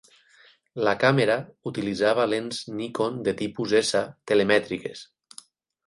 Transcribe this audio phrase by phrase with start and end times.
[0.87, 1.35] La càmera
[1.73, 5.09] utilitzava lents Nikon de tipus "S" telemètriques.